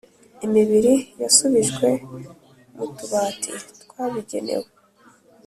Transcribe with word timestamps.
Imibiri 0.45 0.93
yasubijwe 1.21 1.89
mu 2.75 2.85
tubati 2.95 3.51
twabigenewe 3.81 4.67